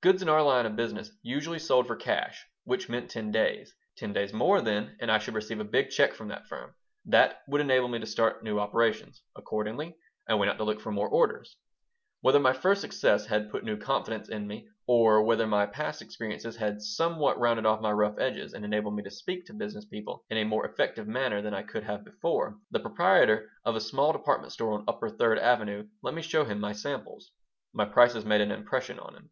[0.00, 3.76] Goods in our line of business usually sold "for cash," which meant ten days.
[3.96, 6.74] Ten days more, then, and I should receive a big check from that firm.
[7.04, 9.22] That would enable me to start new operations.
[9.36, 9.96] Accordingly,
[10.28, 11.54] I went out to look for more orders
[12.22, 16.56] Whether my first success had put new confidence in me, or whether my past experiences
[16.56, 20.24] had somewhat rounded off my rough edges and enabled me to speak to business people
[20.28, 23.80] in a more effective manner than I could have done before, the proprietor of a
[23.80, 27.30] small department store on upper Third Avenue let me show him my samples.
[27.72, 29.30] My prices made an impression on him.